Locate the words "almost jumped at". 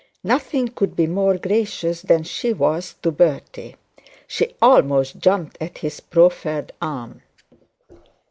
4.59-5.77